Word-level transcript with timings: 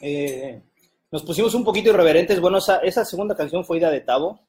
eh, 0.00 0.62
nos 1.10 1.22
pusimos 1.22 1.54
un 1.54 1.64
poquito 1.64 1.90
irreverentes. 1.90 2.40
Bueno, 2.40 2.58
esa, 2.58 2.78
esa 2.78 3.04
segunda 3.04 3.34
canción 3.34 3.64
fue 3.64 3.78
idea 3.78 3.90
de 3.90 4.00
Tavo, 4.00 4.40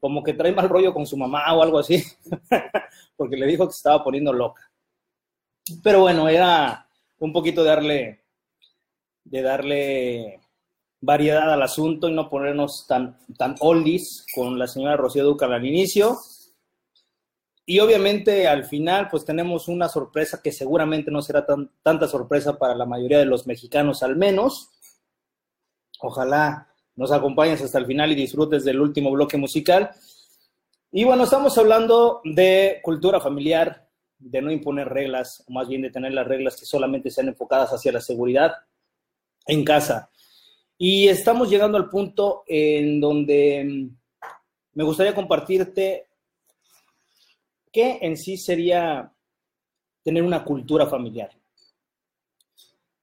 como 0.00 0.22
que 0.22 0.34
trae 0.34 0.52
mal 0.52 0.68
rollo 0.68 0.94
con 0.94 1.06
su 1.06 1.16
mamá 1.16 1.52
o 1.54 1.62
algo 1.62 1.78
así, 1.78 2.02
porque 3.16 3.36
le 3.36 3.46
dijo 3.46 3.66
que 3.66 3.72
se 3.72 3.78
estaba 3.78 4.04
poniendo 4.04 4.32
loca. 4.32 4.70
Pero 5.82 6.00
bueno, 6.00 6.28
era 6.28 6.88
un 7.18 7.32
poquito 7.32 7.62
de 7.62 7.68
darle, 7.68 8.24
de 9.24 9.42
darle 9.42 10.40
variedad 11.00 11.52
al 11.52 11.62
asunto 11.62 12.08
y 12.08 12.12
no 12.12 12.28
ponernos 12.28 12.86
tan, 12.86 13.18
tan 13.36 13.56
oldies 13.60 14.24
con 14.34 14.58
la 14.58 14.66
señora 14.66 14.96
Rocío 14.96 15.24
Ducal 15.24 15.52
al 15.52 15.66
inicio. 15.66 16.18
Y 17.68 17.80
obviamente 17.80 18.46
al 18.46 18.64
final 18.64 19.08
pues 19.10 19.24
tenemos 19.24 19.66
una 19.66 19.88
sorpresa 19.88 20.40
que 20.42 20.52
seguramente 20.52 21.10
no 21.10 21.20
será 21.20 21.44
tan, 21.44 21.70
tanta 21.82 22.06
sorpresa 22.06 22.58
para 22.58 22.76
la 22.76 22.86
mayoría 22.86 23.18
de 23.18 23.26
los 23.26 23.46
mexicanos 23.46 24.02
al 24.02 24.16
menos. 24.16 24.70
Ojalá 26.00 26.68
nos 26.94 27.12
acompañes 27.12 27.62
hasta 27.62 27.78
el 27.78 27.86
final 27.86 28.12
y 28.12 28.14
disfrutes 28.14 28.64
del 28.64 28.80
último 28.80 29.10
bloque 29.10 29.36
musical. 29.36 29.90
Y 30.90 31.04
bueno, 31.04 31.24
estamos 31.24 31.56
hablando 31.58 32.20
de 32.24 32.80
cultura 32.82 33.20
familiar, 33.20 33.86
de 34.18 34.40
no 34.40 34.50
imponer 34.50 34.88
reglas, 34.88 35.44
o 35.46 35.52
más 35.52 35.68
bien 35.68 35.82
de 35.82 35.90
tener 35.90 36.12
las 36.12 36.26
reglas 36.26 36.56
que 36.56 36.64
solamente 36.64 37.10
sean 37.10 37.28
enfocadas 37.28 37.70
hacia 37.70 37.92
la 37.92 38.00
seguridad 38.00 38.52
en 39.46 39.64
casa. 39.64 40.10
Y 40.78 41.08
estamos 41.08 41.50
llegando 41.50 41.76
al 41.76 41.88
punto 41.88 42.44
en 42.46 43.00
donde 43.00 43.64
mm, 43.64 43.96
me 44.74 44.84
gustaría 44.84 45.14
compartirte 45.14 46.06
qué 47.72 47.98
en 48.00 48.16
sí 48.16 48.36
sería 48.36 49.12
tener 50.02 50.22
una 50.22 50.44
cultura 50.44 50.86
familiar. 50.86 51.30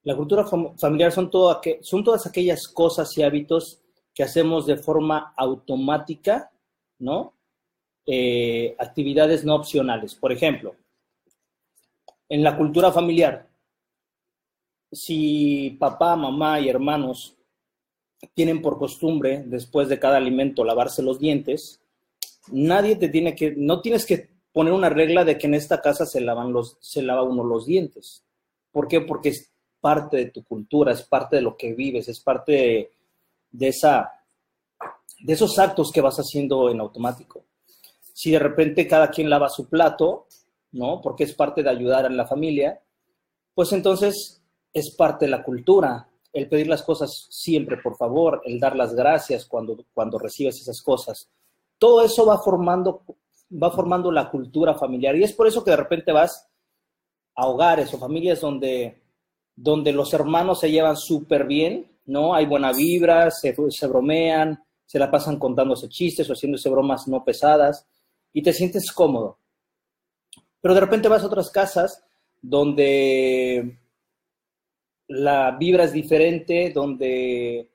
La 0.04 0.16
cultura 0.16 0.46
familiar 0.46 1.12
son, 1.12 1.30
todo 1.30 1.62
son 1.82 2.04
todas 2.04 2.28
aquellas 2.28 2.68
cosas 2.68 3.18
y 3.18 3.24
hábitos 3.24 3.82
que 4.14 4.24
hacemos 4.24 4.66
de 4.66 4.78
forma 4.78 5.34
automática, 5.38 6.52
¿no? 7.00 7.34
Eh, 8.06 8.76
actividades 8.80 9.46
no 9.46 9.56
opcionales. 9.56 10.14
Por 10.14 10.32
ejemplo, 10.32 10.76
en 12.28 12.44
la 12.44 12.58
cultura 12.58 12.92
familiar, 12.92 13.48
si 14.92 15.72
papá, 15.80 16.16
mamá 16.16 16.60
y 16.60 16.70
hermanos 16.70 17.36
tienen 18.34 18.62
por 18.62 18.78
costumbre, 18.78 19.44
después 19.46 19.90
de 19.90 20.00
cada 20.00 20.18
alimento, 20.18 20.64
lavarse 20.64 21.02
los 21.02 21.20
dientes, 21.20 21.82
nadie 22.52 22.96
te 22.96 23.10
tiene 23.10 23.36
que, 23.36 23.54
no 23.56 23.82
tienes 23.82 24.06
que 24.06 24.30
poner 24.52 24.74
una 24.74 24.90
regla 24.90 25.26
de 25.26 25.38
que 25.38 25.48
en 25.48 25.56
esta 25.56 25.82
casa 25.82 26.06
se 26.06 26.22
lavan 26.22 26.54
los, 26.54 26.78
se 26.80 27.02
lava 27.02 27.24
uno 27.24 27.44
los 27.44 27.66
dientes. 27.66 28.24
¿Por 28.72 28.88
qué? 28.88 29.02
Porque 29.02 29.34
parte 29.84 30.16
de 30.16 30.26
tu 30.28 30.46
cultura, 30.46 30.94
es 30.94 31.04
parte 31.04 31.36
de 31.36 31.42
lo 31.42 31.58
que 31.58 31.74
vives, 31.74 32.08
es 32.08 32.22
parte 32.22 32.90
de, 33.52 33.68
esa, 33.68 34.14
de 35.20 35.34
esos 35.34 35.60
actos 35.60 35.92
que 35.92 36.00
vas 36.00 36.16
haciendo 36.16 36.70
en 36.70 36.80
automático. 36.80 37.44
Si 38.14 38.32
de 38.32 38.40
repente 38.40 38.88
cada 38.88 39.10
quien 39.10 39.30
lava 39.30 39.50
su 39.50 39.68
plato, 39.68 40.28
¿no? 40.72 41.02
Porque 41.02 41.26
es 41.26 41.34
parte 41.34 41.64
de 41.64 41.70
ayudar 41.70 42.06
a 42.06 42.10
la 42.10 42.26
familia, 42.26 42.80
pues 43.54 43.74
entonces 43.74 44.42
es 44.72 44.96
parte 44.96 45.26
de 45.26 45.32
la 45.32 45.44
cultura, 45.44 46.08
el 46.32 46.48
pedir 46.48 46.68
las 46.68 46.84
cosas 46.84 47.28
siempre, 47.30 47.76
por 47.76 47.98
favor, 47.98 48.42
el 48.46 48.62
dar 48.62 48.78
las 48.78 48.96
gracias 48.96 49.46
cuando, 49.46 49.84
cuando 49.94 50.18
recibes 50.18 50.62
esas 50.62 50.82
cosas. 50.82 51.30
Todo 51.78 52.06
eso 52.06 52.26
va 52.26 52.38
formando, 52.38 53.04
va 53.52 53.70
formando 53.70 54.14
la 54.14 54.32
cultura 54.32 54.76
familiar 54.76 55.18
y 55.18 55.24
es 55.26 55.34
por 55.34 55.46
eso 55.46 55.62
que 55.62 55.72
de 55.72 55.78
repente 55.78 56.14
vas 56.14 56.48
a 57.36 57.48
hogares 57.48 57.94
o 57.94 57.98
familias 57.98 58.40
donde, 58.40 59.03
donde 59.56 59.92
los 59.92 60.14
hermanos 60.14 60.60
se 60.60 60.72
llevan 60.72 60.98
súper 60.98 61.46
bien, 61.46 61.92
¿no? 62.06 62.34
Hay 62.34 62.46
buena 62.46 62.72
vibra, 62.72 63.30
se, 63.32 63.56
bromean, 63.88 64.64
se 64.86 65.00
la 65.00 65.12
pasan 65.12 65.38
contándose 65.38 65.90
chistes 65.90 66.30
o 66.30 66.34
haciéndose 66.34 66.70
bromas 66.70 67.08
no 67.08 67.24
pesadas 67.24 67.88
y 68.32 68.42
te 68.42 68.54
sientes 68.54 68.92
cómodo. 68.92 69.38
Pero 70.62 70.74
de 70.74 70.82
repente 70.82 71.08
vas 71.08 71.24
a 71.24 71.28
otras 71.28 71.50
casas 71.50 72.04
donde 72.42 73.80
la 75.08 75.52
vibra 75.52 75.84
es 75.84 75.94
diferente, 75.94 76.72
donde, 76.74 77.70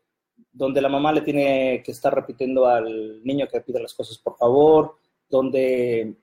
donde 0.53 0.81
la 0.81 0.89
mamá 0.89 1.13
le 1.13 1.21
tiene 1.21 1.83
que 1.85 1.93
estar 1.93 2.15
repitiendo 2.15 2.67
al 2.67 3.23
niño 3.25 3.47
que 3.47 3.61
pide 3.61 3.81
las 3.81 3.95
cosas 3.95 4.19
por 4.19 4.37
favor, 4.37 4.97
donde 5.29 6.17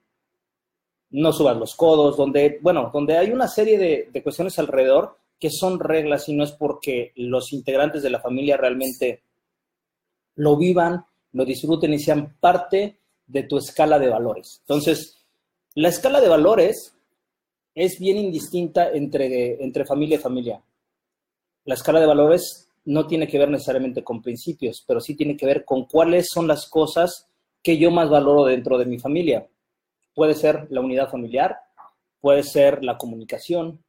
no 1.11 1.31
subas 1.31 1.55
los 1.55 1.75
codos, 1.75 2.17
donde, 2.17 2.59
bueno, 2.61 2.89
donde 2.91 3.17
hay 3.17 3.31
una 3.31 3.47
serie 3.47 4.09
de 4.11 4.23
cuestiones 4.23 4.59
alrededor 4.59 5.17
que 5.39 5.49
son 5.49 5.79
reglas 5.79 6.29
y 6.29 6.33
no 6.35 6.43
es 6.43 6.51
porque 6.51 7.11
los 7.15 7.53
integrantes 7.53 8.03
de 8.03 8.09
la 8.09 8.19
familia 8.19 8.57
realmente 8.57 9.23
lo 10.35 10.57
vivan, 10.57 11.05
lo 11.33 11.45
disfruten 11.45 11.93
y 11.93 11.99
sean 11.99 12.35
parte 12.39 12.97
de 13.27 13.43
tu 13.43 13.57
escala 13.57 13.99
de 13.99 14.09
valores. 14.09 14.59
Entonces, 14.61 15.25
la 15.73 15.89
escala 15.89 16.21
de 16.21 16.29
valores 16.29 16.93
es 17.73 17.99
bien 17.99 18.17
indistinta 18.17 18.91
entre, 18.91 19.63
entre 19.63 19.85
familia 19.85 20.15
y 20.15 20.21
familia 20.21 20.61
la 21.65 21.73
escala 21.73 21.99
de 21.99 22.05
valores 22.05 22.69
no 22.85 23.07
tiene 23.07 23.27
que 23.27 23.39
ver 23.39 23.49
necesariamente 23.49 24.03
con 24.03 24.21
principios, 24.21 24.83
pero 24.87 25.01
sí 25.01 25.15
tiene 25.15 25.35
que 25.35 25.47
ver 25.47 25.65
con 25.65 25.85
cuáles 25.85 26.27
son 26.31 26.47
las 26.47 26.69
cosas 26.69 27.27
que 27.63 27.77
yo 27.77 27.89
más 27.89 28.09
valoro 28.09 28.45
dentro 28.45 28.77
de 28.77 28.85
mi 28.85 28.99
familia. 28.99 29.47
Puede 30.13 30.35
ser 30.35 30.67
la 30.69 30.81
unidad 30.81 31.09
familiar, 31.09 31.57
puede 32.21 32.43
ser 32.43 32.83
la 32.83 32.97
comunicación, 32.97 33.83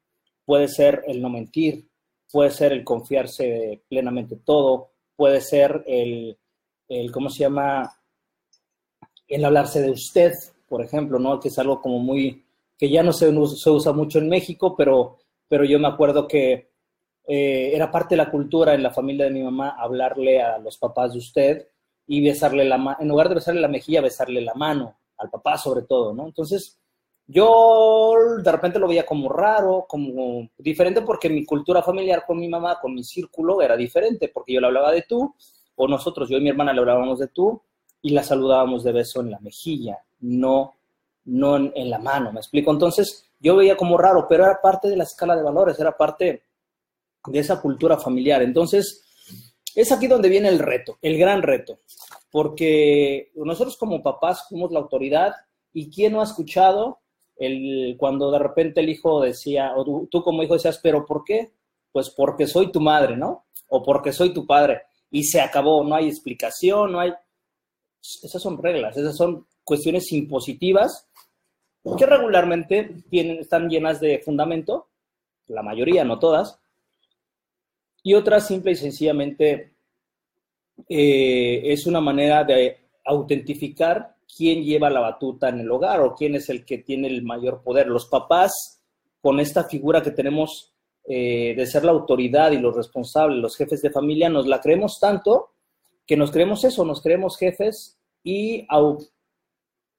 puede 0.47 0.69
ser 0.69 1.03
el 1.07 1.21
no 1.21 1.29
mentir, 1.29 1.87
puede 2.33 2.51
ser 2.51 2.73
el 2.73 2.85
confiarse 2.85 3.83
plenamente 3.89 4.37
todo, 4.37 4.93
puede 5.15 5.43
ser 5.43 5.85
el, 5.87 6.39
el 6.89 7.13
¿cómo 7.13 7.29
se 7.29 7.41
llama? 7.41 7.93
El 9.29 9.45
hablarse 9.45 9.83
de 9.83 9.91
usted, 9.91 10.33
por 10.69 10.83
ejemplo, 10.83 11.19
¿no? 11.19 11.39
Que 11.41 11.49
es 11.49 11.59
algo 11.59 11.83
como 11.83 11.99
muy, 11.99 12.45
que 12.79 12.89
ya 12.89 13.03
no 13.03 13.13
se, 13.13 13.27
se 13.57 13.71
usa 13.71 13.93
mucho 13.93 14.19
en 14.19 14.29
México, 14.29 14.75
pero, 14.77 15.19
pero 15.49 15.65
yo 15.65 15.79
me 15.79 15.89
acuerdo 15.89 16.27
que 16.29 16.71
eh, 17.27 17.73
era 17.75 17.91
parte 17.91 18.15
de 18.15 18.23
la 18.23 18.31
cultura 18.31 18.75
en 18.75 18.83
la 18.83 18.93
familia 18.93 19.25
de 19.25 19.33
mi 19.33 19.43
mamá 19.43 19.75
hablarle 19.77 20.41
a 20.41 20.59
los 20.59 20.79
papás 20.79 21.13
de 21.13 21.19
usted 21.19 21.69
y 22.07 22.23
besarle 22.23 22.65
la 22.65 22.79
mano, 22.79 22.99
en 23.01 23.09
lugar 23.09 23.29
de 23.29 23.35
besarle 23.35 23.61
la 23.61 23.69
mejilla, 23.69 24.01
besarle 24.01 24.41
la 24.41 24.55
mano, 24.55 24.97
al 25.19 25.29
papá 25.29 25.59
sobre 25.59 25.83
todo, 25.83 26.15
¿no? 26.15 26.27
Entonces, 26.27 26.79
yo 27.27 28.15
de 28.43 28.53
repente 28.53 28.79
lo 28.79 28.87
veía 28.87 29.05
como 29.05 29.29
raro, 29.29 29.87
como 29.89 30.49
diferente, 30.59 31.03
porque 31.03 31.29
mi 31.29 31.45
cultura 31.45 31.83
familiar 31.83 32.25
con 32.27 32.39
mi 32.39 32.49
mamá, 32.49 32.79
con 32.81 32.95
mi 32.95 33.03
círculo, 33.03 33.61
era 33.61 33.77
diferente, 33.77 34.31
porque 34.33 34.53
yo 34.53 34.61
le 34.61 34.69
hablaba 34.69 34.93
de 34.93 35.03
tú, 35.03 35.35
o 35.75 35.89
nosotros, 35.89 36.29
yo 36.29 36.39
y 36.39 36.41
mi 36.41 36.51
hermana 36.51 36.73
le 36.73 36.81
hablábamos 36.81 37.19
de 37.19 37.29
tú, 37.29 37.61
y 38.01 38.11
la 38.11 38.23
saludábamos 38.23 38.85
de 38.85 38.93
beso 38.93 39.21
en 39.21 39.33
la 39.33 39.41
mejilla, 39.41 39.99
no, 40.21 40.75
no 41.25 41.57
en, 41.57 41.73
en 41.75 41.91
la 41.91 41.99
mano, 41.99 42.33
¿me 42.33 42.39
explico? 42.39 42.71
Entonces, 42.71 43.29
yo 43.41 43.57
veía 43.57 43.77
como 43.77 43.99
raro, 43.99 44.27
pero 44.29 44.45
era 44.45 44.61
parte 44.61 44.89
de 44.89 44.97
la 44.97 45.05
escala 45.05 45.35
de 45.35 45.43
valores, 45.43 45.79
era 45.81 45.97
parte 45.97 46.45
de 47.27 47.39
esa 47.39 47.61
cultura 47.61 47.99
familiar. 47.99 48.43
Entonces, 48.43 49.05
es 49.75 49.93
aquí 49.93 50.07
donde 50.07 50.29
viene 50.29 50.49
el 50.49 50.59
reto, 50.59 50.99
el 51.03 51.19
gran 51.19 51.43
reto, 51.43 51.81
porque 52.31 53.33
nosotros 53.35 53.77
como 53.77 54.03
papás 54.03 54.47
somos 54.49 54.71
la 54.71 54.79
autoridad 54.79 55.35
y 55.73 55.91
¿quién 55.91 56.13
no 56.13 56.21
ha 56.21 56.25
escuchado 56.25 57.01
el, 57.37 57.97
cuando 57.99 58.31
de 58.31 58.39
repente 58.39 58.81
el 58.81 58.89
hijo 58.89 59.21
decía, 59.21 59.73
o 59.77 60.07
tú, 60.11 60.23
como 60.23 60.43
hijo 60.43 60.55
decías, 60.55 60.81
pero 60.83 61.05
¿por 61.05 61.25
qué? 61.25 61.53
Pues 61.93 62.11
porque 62.11 62.47
soy 62.47 62.73
tu 62.73 62.81
madre, 62.81 63.17
¿no? 63.17 63.45
O 63.69 63.83
porque 63.83 64.13
soy 64.13 64.33
tu 64.33 64.47
padre. 64.47 64.83
Y 65.11 65.25
se 65.25 65.41
acabó, 65.41 65.85
no 65.85 65.95
hay 65.95 66.09
explicación, 66.09 66.93
no 66.93 67.01
hay... 67.01 67.13
Esas 68.23 68.41
son 68.41 68.63
reglas, 68.63 68.97
esas 68.97 69.17
son 69.17 69.47
cuestiones 69.65 70.13
impositivas 70.13 71.09
que 71.95 72.07
regularmente 72.07 72.97
tienen, 73.09 73.39
están 73.39 73.69
llenas 73.69 74.01
de 74.01 74.19
fundamento, 74.19 74.89
la 75.47 75.63
mayoría, 75.63 76.05
no 76.05 76.19
todas, 76.19 76.59
y 78.03 78.15
otra 78.15 78.41
simple 78.41 78.73
y 78.73 78.77
sencillamente 78.77 79.75
eh, 80.89 81.61
es 81.65 81.87
una 81.87 82.01
manera 82.01 82.43
de 82.43 82.79
autentificar 83.05 84.16
quién 84.35 84.65
lleva 84.65 84.91
la 84.91 85.01
batuta 85.01 85.49
en 85.49 85.61
el 85.61 85.71
hogar 85.71 86.01
o 86.01 86.15
quién 86.15 86.35
es 86.35 86.49
el 86.49 86.65
que 86.65 86.79
tiene 86.79 87.09
el 87.09 87.23
mayor 87.23 87.63
poder. 87.63 87.87
Los 87.87 88.07
papás, 88.07 88.83
con 89.21 89.41
esta 89.41 89.65
figura 89.65 90.03
que 90.03 90.11
tenemos 90.11 90.73
eh, 91.05 91.55
de 91.57 91.67
ser 91.67 91.85
la 91.85 91.93
autoridad 91.93 92.53
y 92.53 92.59
los 92.59 92.75
responsables, 92.75 93.39
los 93.39 93.57
jefes 93.57 93.83
de 93.83 93.91
familia, 93.91 94.29
nos 94.29 94.47
la 94.47 94.61
creemos 94.61 94.99
tanto 95.01 95.51
que 96.07 96.17
nos 96.17 96.31
creemos 96.31 96.65
eso, 96.65 96.85
nos 96.85 97.03
creemos 97.03 97.37
jefes 97.37 97.99
y 98.23 98.67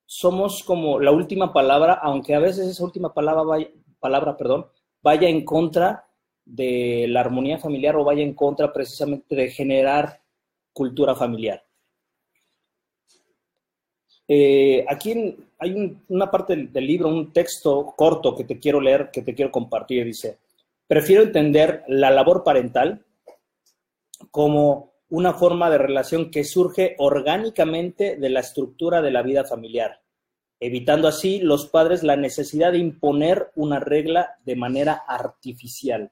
somos 0.05 0.63
como 0.65 0.99
la 0.99 1.11
última 1.11 1.51
palabra, 1.51 1.99
aunque 2.01 2.33
a 2.33 2.39
veces 2.39 2.67
esa 2.67 2.83
última 2.83 3.13
palabra 3.13 3.67
palabra, 3.99 4.37
perdón, 4.37 4.67
vaya 5.01 5.27
en 5.27 5.43
contra 5.43 6.07
de 6.45 7.07
la 7.09 7.21
armonía 7.21 7.59
familiar 7.59 7.95
o 7.97 8.05
vaya 8.05 8.23
en 8.23 8.33
contra 8.33 8.71
precisamente 8.71 9.35
de 9.35 9.49
generar 9.49 10.21
cultura 10.71 11.13
familiar. 11.13 11.66
Eh, 14.27 14.85
aquí 14.89 15.37
hay 15.59 15.97
una 16.09 16.29
parte 16.29 16.55
del, 16.55 16.85
libro, 16.85 17.07
un 17.07 17.31
texto 17.31 17.93
corto 17.95 18.35
que 18.35 18.43
te 18.43 18.59
quiero 18.59 18.81
leer, 18.81 19.09
que 19.11 19.21
te 19.21 19.33
quiero 19.33 19.51
compartir. 19.51 20.05
Dice, 20.05 20.37
prefiero 20.85 21.23
entender 21.23 21.83
la 21.87 22.11
labor 22.11 22.43
parental 22.43 23.05
como 24.31 24.93
una 25.09 25.33
forma 25.33 25.69
de 25.69 25.77
relación 25.77 26.29
que 26.29 26.43
surge 26.43 26.95
orgánicamente 26.97 28.17
de 28.17 28.29
la 28.29 28.41
estructura 28.41 29.01
de 29.01 29.11
la 29.11 29.21
vida 29.21 29.45
familiar, 29.45 30.01
evitando 30.59 31.07
así 31.07 31.39
los 31.39 31.67
padres 31.67 32.03
la 32.03 32.17
necesidad 32.17 32.73
de 32.73 32.79
imponer 32.79 33.51
una 33.55 33.79
regla 33.79 34.35
de 34.43 34.57
manera 34.57 35.03
artificial. 35.07 36.11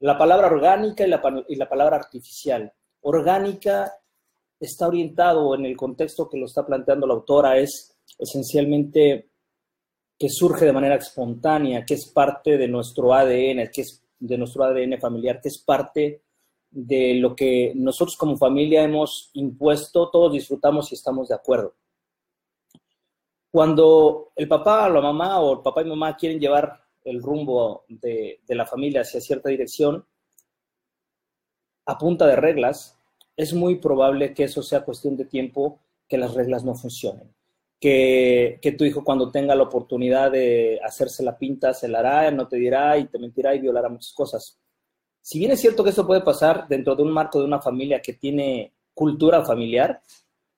La 0.00 0.18
palabra 0.18 0.48
orgánica 0.48 1.06
y 1.06 1.10
la, 1.10 1.22
y 1.48 1.54
la 1.54 1.68
palabra 1.68 1.96
artificial. 1.96 2.72
Orgánica 3.02 3.92
está 4.64 4.88
orientado 4.88 5.54
en 5.54 5.66
el 5.66 5.76
contexto 5.76 6.28
que 6.28 6.38
lo 6.38 6.46
está 6.46 6.64
planteando 6.66 7.06
la 7.06 7.14
autora, 7.14 7.58
es 7.58 7.96
esencialmente 8.18 9.30
que 10.18 10.28
surge 10.28 10.64
de 10.64 10.72
manera 10.72 10.96
espontánea, 10.96 11.84
que 11.84 11.94
es 11.94 12.06
parte 12.06 12.56
de 12.56 12.68
nuestro 12.68 13.12
ADN, 13.12 13.70
que 13.72 13.82
es 13.82 14.04
de 14.18 14.38
nuestro 14.38 14.64
ADN 14.64 14.98
familiar, 14.98 15.40
que 15.40 15.48
es 15.48 15.58
parte 15.58 16.22
de 16.70 17.14
lo 17.14 17.36
que 17.36 17.72
nosotros 17.74 18.16
como 18.16 18.36
familia 18.36 18.82
hemos 18.82 19.30
impuesto, 19.34 20.10
todos 20.10 20.32
disfrutamos 20.32 20.90
y 20.90 20.94
estamos 20.94 21.28
de 21.28 21.34
acuerdo. 21.34 21.74
Cuando 23.50 24.32
el 24.34 24.48
papá 24.48 24.86
o 24.86 24.90
la 24.90 25.00
mamá 25.00 25.40
o 25.40 25.54
el 25.54 25.62
papá 25.62 25.82
y 25.82 25.84
mamá 25.84 26.16
quieren 26.16 26.40
llevar 26.40 26.80
el 27.04 27.22
rumbo 27.22 27.84
de, 27.88 28.40
de 28.44 28.54
la 28.54 28.66
familia 28.66 29.02
hacia 29.02 29.20
cierta 29.20 29.48
dirección, 29.48 30.04
a 31.86 31.98
punta 31.98 32.26
de 32.26 32.36
reglas, 32.36 32.98
es 33.36 33.52
muy 33.52 33.76
probable 33.76 34.34
que 34.34 34.44
eso 34.44 34.62
sea 34.62 34.84
cuestión 34.84 35.16
de 35.16 35.24
tiempo 35.24 35.80
que 36.08 36.18
las 36.18 36.34
reglas 36.34 36.64
no 36.64 36.74
funcionen 36.74 37.34
que, 37.84 38.74
tu 38.78 38.84
hijo 38.84 39.04
cuando 39.04 39.30
tenga 39.30 39.54
la 39.54 39.64
oportunidad 39.64 40.30
de 40.30 40.80
hacerse 40.82 41.22
la 41.22 41.36
pinta 41.36 41.74
se 41.74 41.86
la 41.86 41.98
hará, 41.98 42.30
no 42.30 42.48
te 42.48 42.56
dirá 42.56 42.96
y 42.96 43.06
te 43.06 43.18
mentirá 43.18 43.54
y 43.54 43.60
violará 43.60 43.90
muchas 43.90 44.14
cosas. 44.14 44.58
Si 45.20 45.38
bien 45.38 45.50
es 45.50 45.60
cierto 45.60 45.84
que 45.84 45.90
esto 45.90 46.06
puede 46.06 46.22
pasar 46.22 46.66
dentro 46.66 46.96
de 46.96 47.02
un 47.02 47.12
marco 47.12 47.38
de 47.38 47.44
una 47.44 47.60
familia 47.60 48.00
que 48.00 48.14
tiene 48.14 48.72
cultura 48.94 49.44
familiar, 49.44 50.00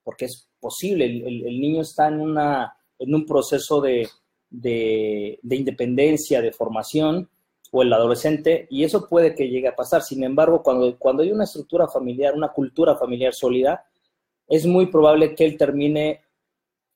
porque 0.04 0.26
es 0.26 0.48
posible, 0.60 1.04
el, 1.04 1.60
niño 1.60 1.82
está 1.82 2.06
en, 2.06 2.20
un 2.20 3.26
proceso 3.26 3.80
de, 3.80 4.08
independencia, 5.42 6.40
de 6.40 6.52
formación, 6.52 7.28
o 7.72 7.82
el 7.82 7.92
adolescente, 7.92 8.66
y 8.70 8.84
eso 8.84 9.08
puede 9.08 9.34
que 9.34 9.48
llegue 9.48 9.68
a 9.68 9.76
pasar. 9.76 10.02
Sin 10.02 10.22
embargo, 10.24 10.62
cuando, 10.62 10.96
cuando 10.98 11.22
hay 11.22 11.32
una 11.32 11.44
estructura 11.44 11.88
familiar, 11.88 12.34
una 12.34 12.52
cultura 12.52 12.96
familiar 12.96 13.34
sólida, 13.34 13.84
es 14.48 14.66
muy 14.66 14.86
probable 14.86 15.34
que 15.34 15.44
él 15.44 15.56
termine 15.56 16.22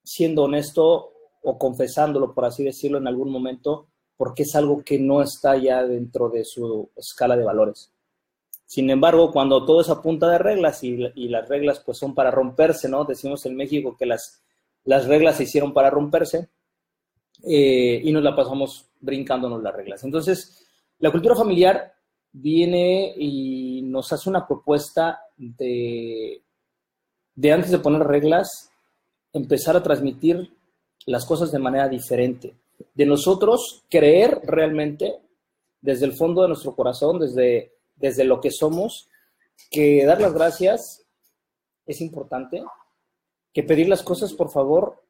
siendo 0.04 0.44
honesto 0.44 1.12
o 1.42 1.58
confesándolo, 1.58 2.34
por 2.34 2.44
así 2.44 2.64
decirlo, 2.64 2.98
en 2.98 3.08
algún 3.08 3.30
momento, 3.30 3.88
porque 4.16 4.42
es 4.42 4.54
algo 4.54 4.82
que 4.84 4.98
no 4.98 5.22
está 5.22 5.56
ya 5.56 5.82
dentro 5.82 6.28
de 6.28 6.44
su 6.44 6.90
escala 6.96 7.36
de 7.36 7.44
valores. 7.44 7.90
Sin 8.66 8.88
embargo, 8.90 9.32
cuando 9.32 9.64
todo 9.64 9.80
es 9.80 9.88
a 9.88 10.00
punta 10.00 10.30
de 10.30 10.38
reglas 10.38 10.84
y, 10.84 10.96
las 10.96 11.48
reglas 11.48 11.80
pues 11.80 11.98
son 11.98 12.14
para 12.14 12.30
romperse, 12.30 12.88
¿no? 12.88 13.04
Decimos 13.04 13.44
en 13.46 13.56
México 13.56 13.96
que 13.98 14.06
las, 14.06 14.42
las 14.84 15.06
reglas 15.06 15.38
se 15.38 15.44
hicieron 15.44 15.72
para 15.72 15.90
romperse 15.90 16.48
eh, 17.42 18.00
y 18.04 18.12
nos 18.12 18.22
la 18.22 18.36
pasamos 18.36 18.89
brincándonos 19.00 19.62
las 19.62 19.74
reglas. 19.74 20.04
Entonces, 20.04 20.66
la 20.98 21.10
cultura 21.10 21.34
familiar 21.34 21.94
viene 22.32 23.14
y 23.16 23.82
nos 23.82 24.12
hace 24.12 24.28
una 24.28 24.46
propuesta 24.46 25.20
de, 25.36 26.42
de 27.34 27.52
antes 27.52 27.70
de 27.70 27.78
poner 27.78 28.02
reglas, 28.06 28.70
empezar 29.32 29.76
a 29.76 29.82
transmitir 29.82 30.54
las 31.06 31.24
cosas 31.24 31.50
de 31.50 31.58
manera 31.58 31.88
diferente. 31.88 32.54
De 32.94 33.06
nosotros 33.06 33.84
creer 33.88 34.40
realmente 34.44 35.20
desde 35.80 36.06
el 36.06 36.12
fondo 36.12 36.42
de 36.42 36.48
nuestro 36.48 36.74
corazón, 36.74 37.18
desde, 37.18 37.72
desde 37.96 38.24
lo 38.24 38.40
que 38.40 38.50
somos, 38.50 39.08
que 39.70 40.04
dar 40.04 40.20
las 40.20 40.34
gracias 40.34 41.04
es 41.86 42.00
importante, 42.00 42.62
que 43.52 43.62
pedir 43.62 43.88
las 43.88 44.02
cosas, 44.02 44.32
por 44.32 44.50
favor, 44.50 45.02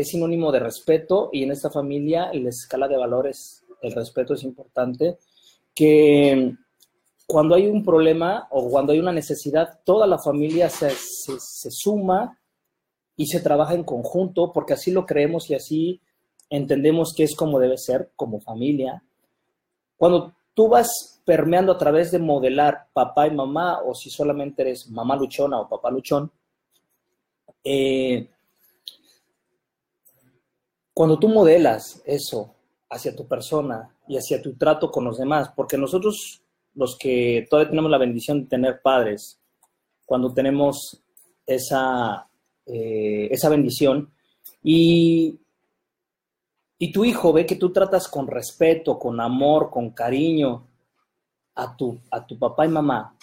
es 0.00 0.08
sinónimo 0.08 0.50
de 0.52 0.60
respeto 0.60 1.30
y 1.32 1.42
en 1.44 1.52
esta 1.52 1.70
familia 1.70 2.30
la 2.32 2.48
escala 2.48 2.88
de 2.88 2.96
valores, 2.96 3.64
el 3.82 3.92
respeto 3.92 4.34
es 4.34 4.42
importante, 4.42 5.18
que 5.74 6.54
cuando 7.26 7.54
hay 7.54 7.66
un 7.68 7.84
problema 7.84 8.48
o 8.50 8.68
cuando 8.68 8.92
hay 8.92 8.98
una 8.98 9.12
necesidad, 9.12 9.80
toda 9.84 10.06
la 10.06 10.18
familia 10.18 10.68
se, 10.68 10.90
se, 10.90 11.70
suma 11.70 12.38
y 13.16 13.26
se 13.26 13.40
trabaja 13.40 13.74
en 13.74 13.84
conjunto 13.84 14.52
porque 14.52 14.72
así 14.72 14.90
lo 14.90 15.06
creemos 15.06 15.48
y 15.48 15.54
así 15.54 16.00
entendemos 16.48 17.12
que 17.16 17.22
es 17.22 17.36
como 17.36 17.60
debe 17.60 17.78
ser, 17.78 18.10
como 18.16 18.40
familia. 18.40 19.02
Cuando 19.96 20.34
tú 20.54 20.68
vas 20.68 21.20
permeando 21.24 21.72
a 21.72 21.78
través 21.78 22.10
de 22.10 22.18
modelar 22.18 22.88
papá 22.92 23.28
y 23.28 23.30
mamá, 23.30 23.80
o 23.82 23.94
si 23.94 24.10
solamente 24.10 24.62
eres 24.62 24.90
mamá 24.90 25.14
luchona 25.14 25.60
o 25.60 25.68
papá 25.68 25.90
luchón, 25.90 26.32
eh, 27.62 28.28
cuando 31.00 31.18
tú 31.18 31.30
modelas 31.30 32.02
eso 32.04 32.56
hacia 32.90 33.16
tu 33.16 33.26
persona 33.26 33.88
y 34.06 34.18
hacia 34.18 34.42
tu 34.42 34.58
trato 34.58 34.90
con 34.90 35.06
los 35.06 35.16
demás, 35.16 35.50
porque 35.56 35.78
nosotros, 35.78 36.42
los 36.74 36.94
que 36.98 37.46
todavía 37.48 37.70
tenemos 37.70 37.90
la 37.90 37.96
bendición 37.96 38.42
de 38.42 38.48
tener 38.48 38.82
padres, 38.82 39.40
cuando 40.04 40.34
tenemos 40.34 41.02
esa 41.46 42.28
eh, 42.66 43.28
esa 43.30 43.48
bendición 43.48 44.12
y, 44.62 45.40
y 46.76 46.92
tu 46.92 47.06
hijo 47.06 47.32
ve 47.32 47.46
que 47.46 47.56
tú 47.56 47.72
tratas 47.72 48.06
con 48.06 48.26
respeto, 48.26 48.98
con 48.98 49.22
amor, 49.22 49.70
con 49.70 49.92
cariño 49.92 50.68
a 51.54 51.74
tu, 51.78 51.98
a 52.10 52.26
tu 52.26 52.38
papá 52.38 52.66
y 52.66 52.68
mamá, 52.68 53.16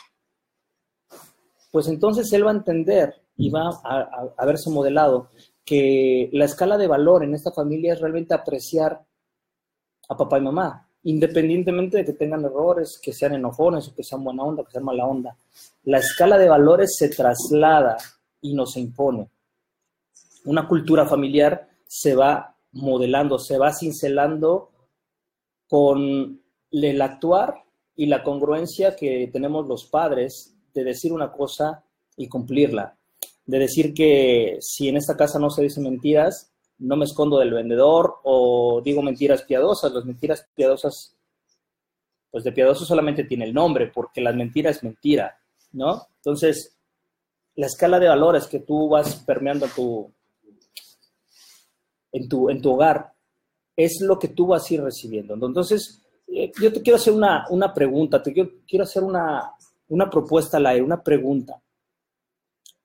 pues 1.71 1.87
entonces 1.89 2.33
él 2.33 2.43
va 2.43 2.49
a 2.49 2.55
entender 2.55 3.21
y 3.35 3.51
va 3.51 3.69
a, 3.83 4.31
a, 4.35 4.45
verse 4.47 4.71
modelado 4.71 5.29
que 5.67 6.29
la 6.31 6.45
escala 6.45 6.79
de 6.79 6.87
valor 6.87 7.23
en 7.23 7.35
esta 7.35 7.51
familia 7.51 7.93
es 7.93 7.99
realmente 7.99 8.33
apreciar 8.33 9.05
a 10.09 10.17
papá 10.17 10.39
y 10.39 10.41
mamá, 10.41 10.89
independientemente 11.03 11.97
de 11.97 12.05
que 12.05 12.13
tengan 12.13 12.43
errores, 12.43 12.99
que 13.03 13.13
sean 13.13 13.35
enojones 13.35 13.87
o 13.87 13.93
que 13.93 14.03
sean 14.03 14.23
buena 14.23 14.43
onda, 14.43 14.63
que 14.63 14.71
sean 14.71 14.85
mala 14.85 15.05
onda. 15.05 15.35
La 15.83 15.99
escala 15.99 16.37
de 16.37 16.49
valores 16.49 16.95
se 16.97 17.09
traslada 17.09 17.97
y 18.41 18.55
no 18.55 18.65
se 18.65 18.79
impone 18.79 19.29
una 20.47 20.67
cultura 20.67 21.05
familiar 21.05 21.67
se 21.85 22.15
va 22.15 22.55
modelando, 22.71 23.37
se 23.37 23.57
va 23.57 23.73
cincelando 23.73 24.71
con 25.67 26.41
el 26.71 27.01
actuar 27.01 27.63
y 27.95 28.05
la 28.05 28.23
congruencia 28.23 28.95
que 28.95 29.29
tenemos 29.31 29.67
los 29.67 29.85
padres 29.85 30.55
de 30.73 30.83
decir 30.83 31.11
una 31.11 31.31
cosa 31.31 31.83
y 32.15 32.29
cumplirla. 32.29 32.96
De 33.47 33.57
decir 33.57 33.93
que 33.93 34.57
si 34.61 34.89
en 34.89 34.97
esta 34.97 35.17
casa 35.17 35.39
no 35.39 35.49
se 35.49 35.63
dicen 35.63 35.83
mentiras, 35.83 36.51
no 36.79 36.95
me 36.95 37.05
escondo 37.05 37.39
del 37.39 37.53
vendedor 37.53 38.17
o 38.23 38.81
digo 38.83 39.01
mentiras 39.01 39.43
piadosas. 39.43 39.91
Las 39.91 40.05
mentiras 40.05 40.47
piadosas, 40.53 41.15
pues 42.29 42.43
de 42.43 42.51
piadoso 42.51 42.85
solamente 42.85 43.23
tiene 43.23 43.45
el 43.45 43.53
nombre, 43.53 43.87
porque 43.87 44.21
la 44.21 44.33
mentira 44.33 44.69
es 44.69 44.83
mentira, 44.83 45.39
¿no? 45.71 46.07
Entonces, 46.17 46.77
la 47.55 47.65
escala 47.65 47.99
de 47.99 48.09
valores 48.09 48.45
que 48.45 48.59
tú 48.59 48.89
vas 48.89 49.15
permeando 49.25 49.67
tu, 49.67 50.11
en 52.11 52.29
tu, 52.29 52.49
en 52.49 52.61
tu 52.61 52.73
hogar, 52.73 53.13
es 53.75 54.01
lo 54.01 54.19
que 54.19 54.29
tú 54.29 54.47
vas 54.47 54.69
a 54.69 54.73
ir 54.73 54.83
recibiendo. 54.83 55.33
Entonces, 55.33 56.03
eh, 56.27 56.51
yo 56.59 56.71
te 56.71 56.81
quiero 56.81 56.97
hacer 56.97 57.13
una, 57.13 57.45
una 57.49 57.73
pregunta, 57.73 58.21
te 58.21 58.33
quiero, 58.33 58.51
quiero 58.67 58.83
hacer 58.83 59.03
una, 59.03 59.51
una 59.89 60.09
propuesta 60.09 60.57
al 60.57 60.67
aire, 60.67 60.83
una 60.83 61.01
pregunta. 61.01 61.61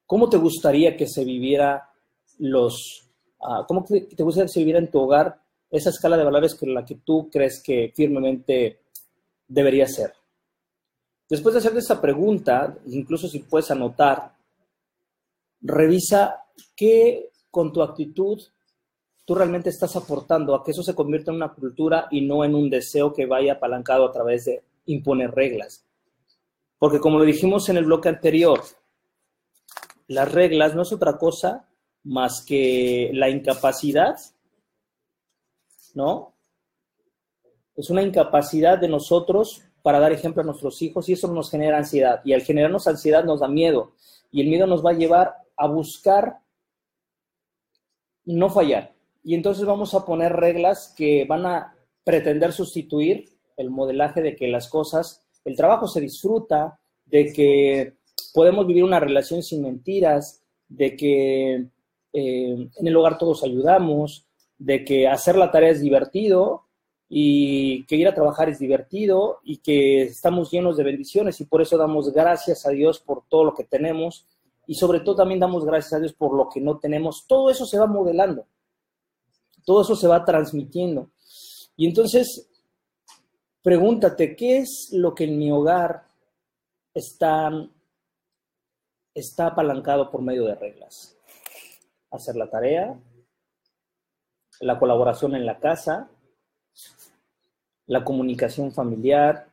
¿Cómo 0.07 0.29
te 0.29 0.37
gustaría 0.37 0.97
que 0.97 1.07
se 1.07 1.25
viviera 1.25 1.91
los, 2.39 3.09
uh, 3.41 3.65
cómo 3.67 3.85
te, 3.85 4.23
gustaría 4.23 4.47
que 4.47 4.53
se 4.53 4.61
viviera 4.61 4.79
en 4.79 4.91
tu 4.91 5.01
hogar 5.01 5.41
esa 5.71 5.91
escala 5.91 6.17
de 6.17 6.25
valores 6.25 6.55
con 6.55 6.73
la 6.75 6.85
que 6.85 6.97
tú 6.97 7.29
crees 7.31 7.63
que 7.63 7.93
firmemente 7.95 8.81
debería 9.49 9.87
ser? 9.87 10.13
Después 11.29 11.55
de 11.55 11.61
hacerte 11.61 11.79
esa 11.79 12.01
pregunta, 12.01 12.77
incluso 12.87 13.29
si 13.29 13.41
puedes 13.41 13.71
anotar, 13.71 14.35
revisa 15.63 16.45
qué 16.77 17.31
con 17.51 17.73
tu 17.73 17.83
actitud 17.83 18.43
tú 19.25 19.35
realmente 19.35 19.71
estás 19.71 19.95
aportando 19.97 20.55
a 20.55 20.65
que 20.65 20.73
eso 20.73 20.83
se 20.83 20.95
convierta 20.95 21.31
en 21.31 21.37
una 21.37 21.53
cultura 21.53 22.09
y 22.11 22.23
no 22.23 22.45
en 22.45 22.55
un 22.55 22.69
deseo 22.69 23.13
que 23.13 23.27
vaya 23.27 23.55
apalancado 23.55 24.07
a 24.07 24.13
través 24.13 24.45
de 24.45 24.63
imponer 24.87 25.31
reglas. 25.31 25.85
Porque 26.79 26.99
como 26.99 27.19
lo 27.19 27.25
dijimos 27.25 27.69
en 27.69 27.77
el 27.77 27.85
bloque 27.85 28.09
anterior, 28.09 28.61
las 30.13 30.31
reglas 30.31 30.75
no 30.75 30.83
es 30.83 30.93
otra 30.93 31.17
cosa 31.17 31.69
más 32.05 32.45
que 32.45 33.11
la 33.15 33.29
incapacidad, 33.31 34.17
¿no? 35.95 36.35
Es 37.75 37.89
una 37.89 38.03
incapacidad 38.03 38.79
de 38.79 38.89
nosotros 38.89 39.63
para 39.83 39.99
dar 39.99 40.13
ejemplo 40.13 40.43
a 40.43 40.47
nuestros 40.47 40.83
hijos 40.83 41.09
y 41.09 41.15
eso 41.15 41.33
nos 41.33 41.51
genera 41.51 41.79
ansiedad. 41.79 42.21
Y 42.25 42.35
al 42.35 42.43
generarnos 42.43 42.87
ansiedad 42.87 43.25
nos 43.25 43.41
da 43.41 43.49
miedo. 43.49 43.95
Y 44.31 44.43
el 44.43 44.49
miedo 44.49 44.67
nos 44.67 44.85
va 44.85 44.91
a 44.91 44.95
llevar 44.95 45.35
a 45.57 45.67
buscar 45.67 46.39
no 48.25 48.51
fallar. 48.51 48.95
Y 49.25 49.35
entonces 49.35 49.65
vamos 49.65 49.95
a 49.95 50.05
poner 50.05 50.33
reglas 50.33 50.95
que 50.97 51.25
van 51.25 51.47
a 51.47 51.75
pretender 52.05 52.53
sustituir 52.53 53.31
el 53.57 53.71
modelaje 53.71 54.21
de 54.21 54.37
que 54.37 54.49
las 54.49 54.69
cosas, 54.69 55.25
el 55.45 55.57
trabajo 55.57 55.87
se 55.87 56.01
disfruta, 56.01 56.79
de 57.07 57.33
que 57.33 57.97
podemos 58.33 58.67
vivir 58.67 58.85
una 58.85 59.01
relación 59.01 59.43
sin 59.43 59.63
mentiras, 59.63 60.43
de 60.69 60.97
que 60.97 61.55
eh, 61.55 62.69
en 62.77 62.87
el 62.87 62.97
hogar 62.97 63.19
todos 63.19 63.43
ayudamos, 63.45 64.27
de 64.59 64.85
que 64.85 65.09
hacer 65.09 65.37
la 65.37 65.51
tarea 65.51 65.71
es 65.71 65.81
divertido 65.81 66.65
y 67.09 67.85
que 67.85 67.97
ir 67.97 68.09
a 68.09 68.15
trabajar 68.15 68.49
es 68.49 68.59
divertido 68.59 69.41
y 69.45 69.59
que 69.59 70.03
estamos 70.03 70.51
llenos 70.51 70.77
de 70.77 70.85
bendiciones 70.85 71.41
y 71.41 71.45
por 71.45 71.61
eso 71.61 71.77
damos 71.77 72.13
gracias 72.13 72.65
a 72.65 72.71
Dios 72.71 73.01
por 73.01 73.25
todo 73.29 73.45
lo 73.45 73.55
que 73.55 73.65
tenemos 73.65 74.27
y 74.67 74.75
sobre 74.75 75.01
todo 75.01 75.17
también 75.17 75.41
damos 75.41 75.65
gracias 75.65 75.93
a 75.95 75.99
Dios 75.99 76.13
por 76.13 76.35
lo 76.35 76.49
que 76.49 76.61
no 76.61 76.79
tenemos. 76.79 77.27
Todo 77.27 77.51
eso 77.51 77.67
se 77.67 77.79
va 77.79 77.87
modelando, 77.87 78.47
todo 79.65 79.83
eso 79.83 79.97
se 79.97 80.09
va 80.09 80.25
transmitiendo. 80.25 81.11
Y 81.77 81.87
entonces, 81.87 82.49
pregúntate, 83.63 84.37
¿qué 84.37 84.59
es 84.59 84.91
lo 84.93 85.15
que 85.15 85.25
en 85.25 85.39
mi 85.39 85.51
hogar 85.51 86.05
está, 86.95 87.51
está 89.15 89.49
apalancado 89.49 90.11
por 90.11 90.23
medio 90.23 90.45
de 90.45 90.55
reglas? 90.55 91.17
Hacer 92.11 92.37
la 92.37 92.51
tarea, 92.51 92.99
la 94.61 94.79
colaboración 94.79 95.35
en 95.35 95.47
la 95.47 95.59
casa, 95.59 96.09
la 97.87 98.05
comunicación 98.05 98.73
familiar. 98.73 99.47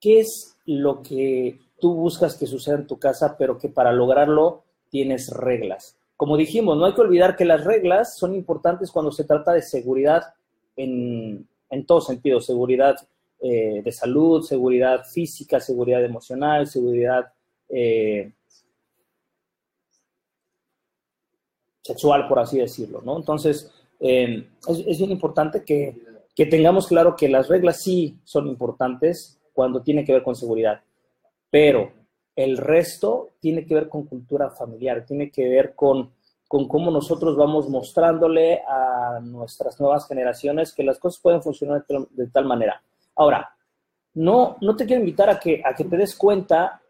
¿Qué 0.00 0.20
es 0.20 0.56
lo 0.66 1.02
que 1.02 1.58
tú 1.80 1.94
buscas 1.94 2.36
que 2.36 2.46
suceda 2.46 2.76
en 2.76 2.86
tu 2.86 2.98
casa, 2.98 3.36
pero 3.38 3.58
que 3.58 3.68
para 3.68 3.92
lograrlo 3.92 4.64
tienes 4.88 5.30
reglas? 5.30 5.96
Como 6.16 6.36
dijimos, 6.36 6.78
no 6.78 6.86
hay 6.86 6.94
que 6.94 7.00
olvidar 7.02 7.36
que 7.36 7.44
las 7.44 7.64
reglas 7.64 8.16
son 8.16 8.34
importantes 8.34 8.90
cuando 8.90 9.12
se 9.12 9.24
trata 9.24 9.52
de 9.52 9.62
seguridad 9.62 10.34
en, 10.76 11.46
en 11.70 11.86
todos 11.86 12.06
sentidos, 12.06 12.46
seguridad 12.46 12.96
eh, 13.40 13.82
de 13.82 13.92
salud, 13.92 14.42
seguridad 14.42 15.04
física, 15.04 15.60
seguridad 15.60 16.02
emocional, 16.02 16.66
seguridad 16.66 17.32
eh, 17.68 18.32
sexual, 21.86 22.26
por 22.28 22.38
así 22.38 22.58
decirlo, 22.58 23.00
¿no? 23.04 23.16
Entonces, 23.16 23.70
eh, 24.00 24.48
es, 24.68 24.98
bien 24.98 25.10
importante 25.10 25.64
que, 25.64 25.96
que, 26.34 26.46
tengamos 26.46 26.86
claro 26.86 27.16
que 27.16 27.28
las 27.28 27.48
reglas 27.48 27.82
sí 27.82 28.18
son 28.24 28.46
importantes 28.48 29.38
cuando 29.52 29.82
tiene 29.82 30.04
que 30.04 30.12
ver 30.12 30.22
con 30.22 30.34
seguridad, 30.34 30.80
pero 31.50 31.92
el 32.34 32.58
resto 32.58 33.30
tiene 33.40 33.64
que 33.64 33.74
ver 33.74 33.88
con 33.88 34.04
cultura 34.04 34.50
familiar, 34.50 35.06
tiene 35.06 35.30
que 35.30 35.48
ver 35.48 35.74
con, 35.74 36.10
con 36.46 36.68
cómo 36.68 36.90
nosotros 36.90 37.36
vamos 37.36 37.68
mostrándole 37.68 38.60
a 38.68 39.20
nuestras 39.22 39.80
nuevas 39.80 40.06
generaciones 40.06 40.74
que 40.74 40.82
las 40.82 40.98
cosas 40.98 41.20
pueden 41.20 41.42
funcionar 41.42 41.86
de, 41.86 42.26
tal 42.26 42.44
manera. 42.44 42.82
Ahora, 43.14 43.48
no, 44.14 44.56
no 44.60 44.76
te 44.76 44.84
quiero 44.84 45.00
invitar 45.00 45.30
a 45.30 45.38
que, 45.38 45.62
a 45.64 45.74
que 45.74 45.84
te 45.84 45.96
des 45.96 46.14
cuenta 46.16 46.82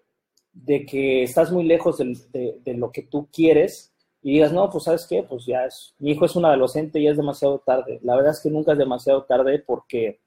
de 0.53 0.87
que 0.87 1.23
estás 1.23 1.53
muy 1.53 1.65
lejos 1.65 1.99
de 1.99 2.75
lo 2.75 2.91
que 2.91 3.03
tú 3.03 3.29
quieres, 3.31 3.93
y 4.27 4.33
digas, 4.33 4.53
no, 4.53 4.69
pues 4.69 4.83
sabes 4.83 5.07
qué, 5.09 5.23
pues 5.23 5.47
ya 5.47 5.67
es, 5.67 5.95
mi 6.01 6.11
hijo 6.11 6.25
es 6.25 6.35
un 6.35 6.45
adolescente 6.45 6.99
y 6.99 7.07
es 7.07 7.17
demasiado 7.17 7.61
tarde. 7.61 8.01
La 8.03 8.17
verdad 8.17 8.33
es 8.33 8.41
que 8.43 8.51
nunca 8.51 8.73
es 8.73 8.79
demasiado 8.79 9.23
tarde 9.23 9.63
porque 9.65 10.19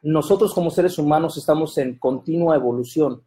nosotros 0.00 0.54
como 0.54 0.70
seres 0.70 0.96
humanos 0.96 1.36
estamos 1.36 1.76
en 1.76 1.98
continua 1.98 2.56
evolución 2.56 3.22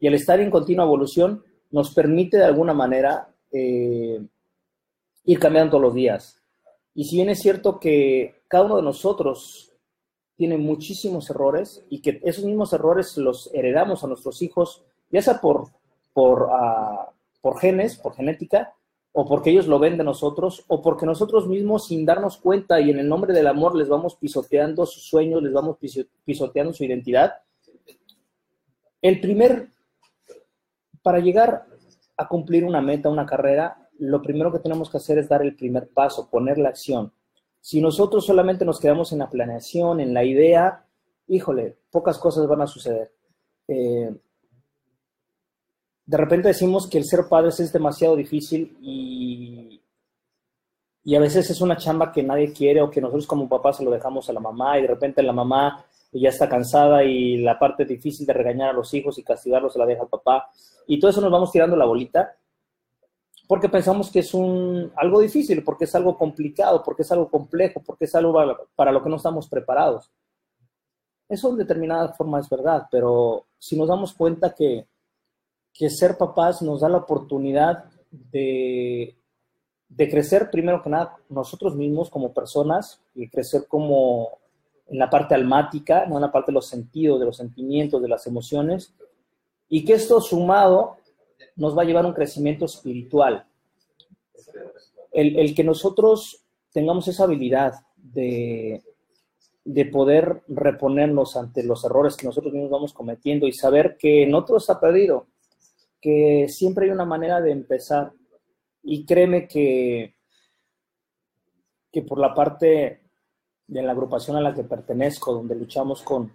y 0.00 0.08
el 0.08 0.14
estar 0.14 0.40
en 0.40 0.50
continua 0.50 0.84
evolución 0.84 1.44
nos 1.70 1.94
permite 1.94 2.38
de 2.38 2.44
alguna 2.44 2.74
manera 2.74 3.32
eh, 3.52 4.20
ir 5.26 5.38
cambiando 5.38 5.70
todos 5.70 5.82
los 5.84 5.94
días. 5.94 6.42
Y 6.92 7.04
si 7.04 7.14
bien 7.14 7.28
es 7.28 7.38
cierto 7.38 7.78
que 7.78 8.42
cada 8.48 8.64
uno 8.64 8.78
de 8.78 8.82
nosotros 8.82 9.72
tiene 10.34 10.58
muchísimos 10.58 11.30
errores 11.30 11.86
y 11.88 12.02
que 12.02 12.20
esos 12.24 12.44
mismos 12.44 12.72
errores 12.72 13.16
los 13.16 13.48
heredamos 13.54 14.02
a 14.02 14.08
nuestros 14.08 14.42
hijos, 14.42 14.82
ya 15.08 15.22
sea 15.22 15.40
por, 15.40 15.68
por, 16.12 16.48
uh, 16.50 17.12
por 17.40 17.60
genes, 17.60 17.96
por 17.96 18.16
genética, 18.16 18.74
o 19.12 19.26
porque 19.26 19.50
ellos 19.50 19.66
lo 19.66 19.78
ven 19.78 19.98
de 19.98 20.04
nosotros, 20.04 20.64
o 20.68 20.80
porque 20.82 21.04
nosotros 21.04 21.48
mismos 21.48 21.86
sin 21.86 22.06
darnos 22.06 22.36
cuenta 22.36 22.80
y 22.80 22.90
en 22.90 22.98
el 22.98 23.08
nombre 23.08 23.34
del 23.34 23.48
amor 23.48 23.74
les 23.74 23.88
vamos 23.88 24.16
pisoteando 24.16 24.86
sus 24.86 25.04
sueños, 25.04 25.42
les 25.42 25.52
vamos 25.52 25.78
pisoteando 26.24 26.72
su 26.72 26.84
identidad. 26.84 27.34
El 29.02 29.20
primer, 29.20 29.70
para 31.02 31.18
llegar 31.18 31.66
a 32.16 32.28
cumplir 32.28 32.64
una 32.64 32.80
meta, 32.80 33.08
una 33.08 33.26
carrera, 33.26 33.88
lo 33.98 34.22
primero 34.22 34.52
que 34.52 34.60
tenemos 34.60 34.90
que 34.90 34.98
hacer 34.98 35.18
es 35.18 35.28
dar 35.28 35.42
el 35.42 35.56
primer 35.56 35.88
paso, 35.88 36.28
poner 36.30 36.58
la 36.58 36.68
acción. 36.68 37.12
Si 37.60 37.80
nosotros 37.80 38.24
solamente 38.24 38.64
nos 38.64 38.78
quedamos 38.78 39.12
en 39.12 39.18
la 39.18 39.28
planeación, 39.28 40.00
en 40.00 40.14
la 40.14 40.24
idea, 40.24 40.86
híjole, 41.26 41.76
pocas 41.90 42.18
cosas 42.18 42.46
van 42.46 42.62
a 42.62 42.66
suceder. 42.66 43.12
Eh, 43.68 44.14
de 46.06 46.16
repente 46.16 46.48
decimos 46.48 46.88
que 46.88 46.98
el 46.98 47.04
ser 47.04 47.28
padres 47.28 47.60
es 47.60 47.72
demasiado 47.72 48.16
difícil 48.16 48.76
y, 48.80 49.82
y 51.04 51.14
a 51.14 51.20
veces 51.20 51.48
es 51.50 51.60
una 51.60 51.76
chamba 51.76 52.12
que 52.12 52.22
nadie 52.22 52.52
quiere 52.52 52.82
o 52.82 52.90
que 52.90 53.00
nosotros 53.00 53.26
como 53.26 53.48
papás 53.48 53.76
se 53.76 53.84
lo 53.84 53.90
dejamos 53.90 54.28
a 54.28 54.32
la 54.32 54.40
mamá 54.40 54.78
y 54.78 54.82
de 54.82 54.88
repente 54.88 55.22
la 55.22 55.32
mamá 55.32 55.84
ya 56.12 56.30
está 56.30 56.48
cansada 56.48 57.04
y 57.04 57.38
la 57.38 57.58
parte 57.58 57.84
difícil 57.84 58.26
de 58.26 58.32
regañar 58.32 58.70
a 58.70 58.72
los 58.72 58.92
hijos 58.94 59.18
y 59.18 59.22
castigarlos 59.22 59.72
se 59.72 59.78
la 59.78 59.86
deja 59.86 60.02
al 60.02 60.08
papá 60.08 60.50
y 60.86 60.98
todo 60.98 61.10
eso 61.10 61.20
nos 61.20 61.30
vamos 61.30 61.52
tirando 61.52 61.76
la 61.76 61.84
bolita 61.84 62.36
porque 63.50 63.68
pensamos 63.68 64.12
que 64.12 64.20
es 64.20 64.32
un, 64.32 64.92
algo 64.94 65.20
difícil, 65.20 65.64
porque 65.64 65.82
es 65.82 65.92
algo 65.96 66.16
complicado, 66.16 66.84
porque 66.84 67.02
es 67.02 67.10
algo 67.10 67.28
complejo, 67.28 67.82
porque 67.84 68.04
es 68.04 68.14
algo 68.14 68.32
para 68.76 68.92
lo 68.92 69.02
que 69.02 69.08
no 69.08 69.16
estamos 69.16 69.48
preparados. 69.48 70.08
Eso 71.28 71.50
en 71.50 71.56
determinada 71.56 72.12
forma 72.12 72.38
es 72.38 72.48
verdad, 72.48 72.86
pero 72.92 73.48
si 73.58 73.76
nos 73.76 73.88
damos 73.88 74.14
cuenta 74.14 74.54
que 74.54 74.86
que 75.72 75.90
ser 75.90 76.16
papás 76.16 76.62
nos 76.62 76.80
da 76.80 76.88
la 76.88 76.98
oportunidad 76.98 77.84
de, 78.10 79.16
de 79.88 80.08
crecer 80.08 80.50
primero 80.50 80.82
que 80.82 80.90
nada 80.90 81.16
nosotros 81.28 81.74
mismos 81.74 82.10
como 82.10 82.32
personas 82.32 83.00
y 83.14 83.28
crecer 83.28 83.66
como 83.68 84.38
en 84.86 84.98
la 84.98 85.08
parte 85.08 85.34
almática, 85.34 86.06
no 86.06 86.16
en 86.16 86.22
la 86.22 86.32
parte 86.32 86.50
de 86.50 86.54
los 86.56 86.66
sentidos, 86.66 87.20
de 87.20 87.26
los 87.26 87.36
sentimientos, 87.36 88.02
de 88.02 88.08
las 88.08 88.26
emociones, 88.26 88.92
y 89.68 89.84
que 89.84 89.94
esto 89.94 90.20
sumado 90.20 90.96
nos 91.56 91.76
va 91.76 91.82
a 91.82 91.84
llevar 91.84 92.04
a 92.04 92.08
un 92.08 92.14
crecimiento 92.14 92.64
espiritual. 92.64 93.46
El, 95.12 95.38
el 95.38 95.54
que 95.54 95.64
nosotros 95.64 96.44
tengamos 96.72 97.06
esa 97.08 97.24
habilidad 97.24 97.74
de, 97.96 98.82
de 99.64 99.84
poder 99.84 100.42
reponernos 100.48 101.36
ante 101.36 101.62
los 101.62 101.84
errores 101.84 102.16
que 102.16 102.26
nosotros 102.26 102.52
mismos 102.52 102.70
vamos 102.70 102.92
cometiendo 102.92 103.46
y 103.46 103.52
saber 103.52 103.96
que 103.96 104.26
no 104.26 104.44
todo 104.44 104.56
está 104.56 104.80
perdido, 104.80 105.26
que 106.00 106.46
siempre 106.48 106.86
hay 106.86 106.92
una 106.92 107.04
manera 107.04 107.40
de 107.40 107.52
empezar. 107.52 108.12
Y 108.82 109.04
créeme 109.04 109.46
que, 109.46 110.14
que 111.92 112.02
por 112.02 112.18
la 112.18 112.34
parte 112.34 113.02
de 113.66 113.82
la 113.82 113.92
agrupación 113.92 114.36
a 114.36 114.40
la 114.40 114.54
que 114.54 114.64
pertenezco, 114.64 115.32
donde 115.32 115.54
luchamos 115.54 116.02
con, 116.02 116.32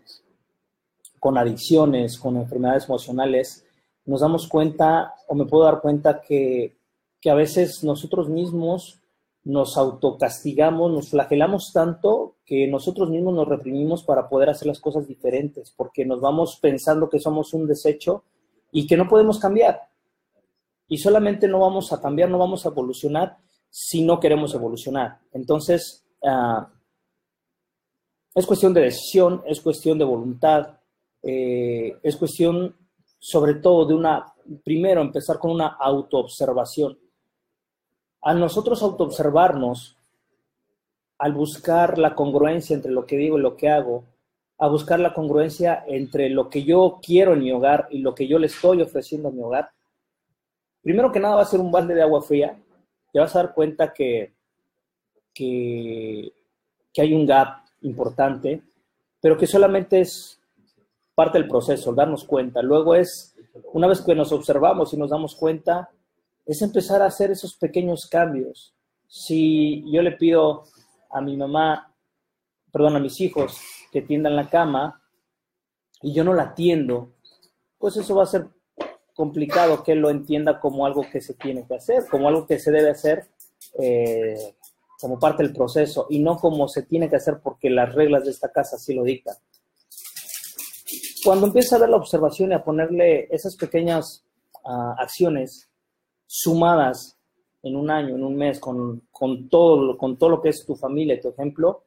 con 1.19 1.37
adicciones, 1.37 2.17
con 2.17 2.37
enfermedades 2.37 2.85
emocionales, 2.85 3.65
nos 4.05 4.21
damos 4.21 4.47
cuenta, 4.47 5.13
o 5.27 5.35
me 5.35 5.45
puedo 5.45 5.63
dar 5.65 5.81
cuenta, 5.81 6.21
que, 6.21 6.77
que 7.19 7.29
a 7.29 7.35
veces 7.35 7.83
nosotros 7.83 8.29
mismos 8.29 9.01
nos 9.43 9.77
autocastigamos, 9.77 10.91
nos 10.91 11.09
flagelamos 11.09 11.71
tanto 11.73 12.35
que 12.45 12.67
nosotros 12.67 13.09
mismos 13.09 13.33
nos 13.33 13.47
reprimimos 13.47 14.03
para 14.03 14.29
poder 14.29 14.49
hacer 14.49 14.67
las 14.67 14.79
cosas 14.79 15.07
diferentes, 15.07 15.71
porque 15.75 16.05
nos 16.05 16.21
vamos 16.21 16.57
pensando 16.61 17.09
que 17.09 17.19
somos 17.19 17.53
un 17.53 17.67
desecho 17.67 18.23
y 18.75 18.85
que 18.85 18.97
no 18.97 19.07
podemos 19.07 19.39
cambiar. 19.39 19.87
Y 20.89 20.97
solamente 20.97 21.47
no 21.47 21.59
vamos 21.59 21.93
a 21.93 22.01
cambiar, 22.01 22.29
no 22.29 22.37
vamos 22.37 22.65
a 22.65 22.69
evolucionar 22.69 23.37
si 23.69 24.03
no 24.03 24.19
queremos 24.19 24.53
evolucionar. 24.53 25.21
Entonces, 25.31 26.05
ah, 26.21 26.67
es 28.35 28.45
cuestión 28.45 28.73
de 28.73 28.81
decisión, 28.81 29.41
es 29.47 29.61
cuestión 29.61 29.97
de 29.97 30.03
voluntad, 30.03 30.77
eh, 31.23 31.97
es 32.03 32.17
cuestión 32.17 32.75
sobre 33.17 33.53
todo 33.55 33.85
de 33.85 33.93
una, 33.93 34.33
primero 34.65 35.01
empezar 35.01 35.39
con 35.39 35.51
una 35.51 35.67
autoobservación. 35.67 36.99
Al 38.23 38.41
nosotros 38.41 38.83
autoobservarnos, 38.83 39.97
al 41.17 41.31
buscar 41.31 41.97
la 41.97 42.13
congruencia 42.13 42.75
entre 42.75 42.91
lo 42.91 43.05
que 43.05 43.15
digo 43.15 43.39
y 43.39 43.41
lo 43.41 43.55
que 43.55 43.69
hago, 43.69 44.03
a 44.57 44.67
buscar 44.67 44.99
la 44.99 45.13
congruencia 45.13 45.83
entre 45.87 46.29
lo 46.29 46.49
que 46.49 46.63
yo 46.63 46.99
quiero 47.01 47.33
en 47.33 47.39
mi 47.39 47.51
hogar 47.51 47.87
y 47.91 47.99
lo 47.99 48.15
que 48.15 48.27
yo 48.27 48.39
le 48.39 48.47
estoy 48.47 48.81
ofreciendo 48.81 49.29
a 49.29 49.31
mi 49.31 49.41
hogar, 49.41 49.71
primero 50.81 51.11
que 51.11 51.19
nada 51.19 51.35
va 51.35 51.41
a 51.41 51.45
ser 51.45 51.59
un 51.59 51.71
balde 51.71 51.93
de 51.93 52.01
agua 52.01 52.21
fría. 52.21 52.57
Te 53.11 53.19
vas 53.19 53.35
a 53.35 53.43
dar 53.43 53.53
cuenta 53.53 53.91
que, 53.93 54.33
que, 55.33 56.31
hay 56.97 57.13
un 57.13 57.25
gap 57.25 57.65
importante, 57.81 58.61
pero 59.19 59.37
que 59.37 59.47
solamente 59.47 59.99
es 59.99 60.39
parte 61.13 61.37
del 61.37 61.47
proceso, 61.47 61.93
darnos 61.93 62.23
cuenta. 62.23 62.61
Luego 62.61 62.95
es, 62.95 63.35
una 63.73 63.87
vez 63.87 64.01
que 64.01 64.15
nos 64.15 64.31
observamos 64.31 64.93
y 64.93 64.97
nos 64.97 65.09
damos 65.09 65.35
cuenta, 65.35 65.89
es 66.45 66.61
empezar 66.61 67.01
a 67.01 67.07
hacer 67.07 67.31
esos 67.31 67.55
pequeños 67.55 68.07
cambios. 68.07 68.73
Si 69.07 69.83
yo 69.91 70.01
le 70.01 70.13
pido 70.13 70.63
a 71.09 71.21
mi 71.21 71.35
mamá, 71.35 71.93
perdón, 72.71 72.95
a 72.95 72.99
mis 72.99 73.19
hijos, 73.21 73.57
que 73.95 74.01
tiendan 74.01 74.35
la 74.35 74.49
cama 74.49 75.01
y 76.01 76.13
yo 76.13 76.25
no 76.25 76.33
la 76.33 76.43
atiendo, 76.43 77.13
pues 77.77 77.95
eso 77.95 78.13
va 78.13 78.23
a 78.23 78.25
ser 78.25 78.47
complicado 79.13 79.83
que 79.83 79.93
él 79.93 79.99
lo 79.99 80.09
entienda 80.09 80.59
como 80.59 80.85
algo 80.85 81.05
que 81.09 81.21
se 81.21 81.33
tiene 81.35 81.65
que 81.65 81.75
hacer, 81.75 82.03
como 82.11 82.27
algo 82.27 82.45
que 82.45 82.59
se 82.59 82.71
debe 82.71 82.89
hacer 82.89 83.29
eh, 83.79 84.53
como 84.99 85.17
parte 85.17 85.43
del 85.43 85.53
proceso 85.53 86.07
y 86.09 86.19
no 86.19 86.35
como 86.35 86.67
se 86.67 86.83
tiene 86.83 87.09
que 87.09 87.15
hacer 87.15 87.39
porque 87.41 87.69
las 87.69 87.95
reglas 87.95 88.25
de 88.25 88.31
esta 88.31 88.51
casa 88.51 88.75
así 88.75 88.93
lo 88.93 89.03
dictan. 89.05 89.37
Cuando 91.23 91.47
empieza 91.47 91.77
a 91.77 91.79
ver 91.79 91.87
la 91.87 91.95
observación 91.95 92.51
y 92.51 92.55
a 92.55 92.65
ponerle 92.65 93.33
esas 93.33 93.55
pequeñas 93.55 94.25
uh, 94.65 94.99
acciones 94.99 95.69
sumadas 96.27 97.17
en 97.63 97.77
un 97.77 97.89
año, 97.89 98.15
en 98.15 98.25
un 98.25 98.35
mes, 98.35 98.59
con, 98.59 99.07
con, 99.09 99.47
todo, 99.47 99.97
con 99.97 100.17
todo 100.17 100.31
lo 100.31 100.41
que 100.41 100.49
es 100.49 100.65
tu 100.65 100.75
familia, 100.75 101.17
tu 101.21 101.29
ejemplo, 101.29 101.84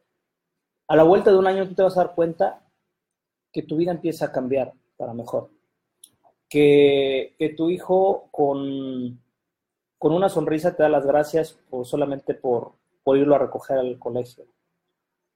a 0.89 0.97
la 0.97 1.03
vuelta 1.03 1.31
de 1.31 1.37
un 1.39 1.47
año 1.47 1.69
tú 1.69 1.75
te 1.75 1.83
vas 1.83 1.97
a 1.97 2.05
dar 2.05 2.15
cuenta 2.15 2.63
que 3.53 3.63
tu 3.63 3.77
vida 3.77 3.93
empieza 3.93 4.27
a 4.27 4.33
cambiar 4.33 4.73
para 4.97 5.13
mejor. 5.13 5.51
Que, 6.49 7.35
que 7.39 7.51
tu 7.51 7.69
hijo 7.69 8.29
con, 8.31 9.21
con, 9.99 10.13
una 10.15 10.31
sonrisa 10.31 10.75
te 10.75 10.83
da 10.83 10.89
las 10.89 11.05
gracias 11.05 11.59
solamente 11.85 12.33
por, 12.33 12.73
por 13.05 13.19
irlo 13.19 13.35
a 13.35 13.39
recoger 13.39 13.79
al 13.79 13.99
colegio. 13.99 14.47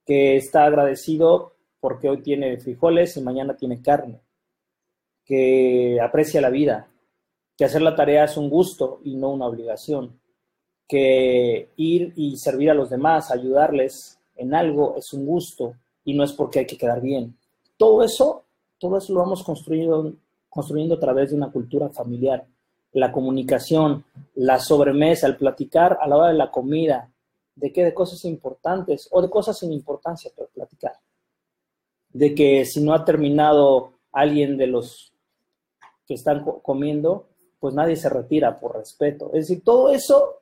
Que 0.07 0.37
está 0.37 0.65
agradecido 0.65 1.55
porque 1.81 2.09
hoy 2.09 2.23
tiene 2.23 2.57
frijoles 2.57 3.17
y 3.19 3.21
mañana 3.21 3.55
tiene 3.55 3.83
carne. 3.83 4.21
Que 5.23 5.99
aprecia 6.01 6.41
la 6.41 6.49
vida. 6.49 6.89
Que 7.59 7.67
hacer 7.67 7.83
la 7.83 7.95
tarea 7.95 8.25
es 8.25 8.39
un 8.39 8.49
gusto 8.49 9.01
y 9.05 9.17
no 9.17 9.29
una 9.29 9.47
obligación. 9.47 10.19
Que 10.89 11.73
ir 11.77 12.15
y 12.17 12.39
servir 12.39 12.71
a 12.71 12.75
los 12.75 12.89
demás, 12.89 13.31
ayudarles 13.31 14.22
en 14.37 14.55
algo 14.55 14.97
es 14.97 15.12
un 15.12 15.27
gusto 15.27 15.75
y 16.05 16.15
no 16.15 16.25
es 16.25 16.33
porque 16.33 16.61
hay 16.61 16.67
que 16.67 16.79
quedar 16.79 17.01
bien. 17.01 17.37
Todo 17.77 18.03
eso, 18.03 18.45
todo 18.79 18.99
eso 18.99 19.12
lo 19.12 19.21
vamos 19.21 19.43
construyendo, 19.43 20.15
construyendo 20.49 20.97
a 20.97 21.01
través 21.01 21.31
de 21.31 21.37
una 21.37 21.51
cultura 21.51 21.89
familiar. 21.89 22.45
La 22.93 23.11
comunicación, 23.11 24.05
la 24.35 24.59
sobremesa, 24.59 25.27
el 25.27 25.37
platicar 25.37 25.99
a 26.01 26.07
la 26.07 26.17
hora 26.17 26.29
de 26.29 26.35
la 26.35 26.51
comida, 26.51 27.11
de 27.55 27.73
qué 27.73 27.85
de 27.85 27.95
cosas 27.95 28.25
importantes 28.25 29.09
o 29.11 29.23
de 29.23 29.31
cosas 29.31 29.59
sin 29.59 29.73
importancia, 29.73 30.31
pero 30.35 30.49
platicar. 30.49 30.93
De 32.12 32.35
que 32.35 32.65
si 32.65 32.83
no 32.83 32.93
ha 32.93 33.05
terminado 33.05 33.93
alguien 34.12 34.57
de 34.57 34.67
los 34.67 35.12
que 36.07 36.15
están 36.15 36.45
comiendo, 36.62 37.27
pues 37.59 37.75
nadie 37.75 37.97
se 37.97 38.09
retira 38.09 38.59
por 38.59 38.77
respeto. 38.77 39.27
Es 39.33 39.49
decir, 39.49 39.62
todo 39.65 39.91
eso 39.91 40.41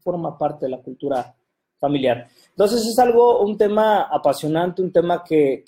forma 0.00 0.36
parte 0.36 0.66
de 0.66 0.70
la 0.70 0.82
cultura 0.82 1.34
familiar. 1.80 2.28
Entonces 2.50 2.86
es 2.86 2.98
algo, 2.98 3.40
un 3.40 3.56
tema 3.56 4.02
apasionante, 4.02 4.82
un 4.82 4.92
tema 4.92 5.24
que, 5.24 5.64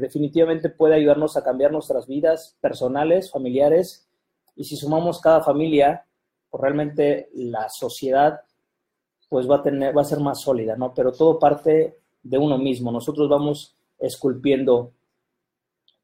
definitivamente 0.00 0.70
puede 0.70 0.94
ayudarnos 0.94 1.36
a 1.36 1.42
cambiar 1.42 1.72
nuestras 1.72 2.06
vidas 2.06 2.56
personales, 2.60 3.30
familiares, 3.30 4.08
y 4.54 4.64
si 4.64 4.76
sumamos 4.76 5.20
cada 5.20 5.42
familia, 5.42 6.06
pues 6.48 6.60
realmente 6.62 7.28
la 7.34 7.68
sociedad 7.68 8.40
pues 9.28 9.50
va 9.50 9.56
a 9.56 9.62
tener, 9.62 9.94
va 9.94 10.02
a 10.02 10.04
ser 10.04 10.20
más 10.20 10.40
sólida, 10.40 10.76
¿no? 10.76 10.94
Pero 10.94 11.10
todo 11.12 11.38
parte 11.38 11.98
de 12.22 12.38
uno 12.38 12.56
mismo. 12.56 12.92
Nosotros 12.92 13.28
vamos 13.28 13.74
esculpiendo 13.98 14.92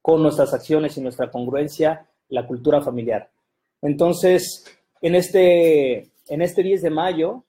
con 0.02 0.22
nuestras 0.22 0.52
acciones 0.52 0.98
y 0.98 1.00
nuestra 1.00 1.30
congruencia 1.30 2.08
la 2.28 2.46
cultura 2.46 2.82
familiar. 2.82 3.30
Entonces, 3.80 4.64
en 5.00 5.14
este, 5.14 6.10
en 6.28 6.42
este 6.42 6.62
10 6.62 6.82
de 6.82 6.90
mayo, 6.90 7.44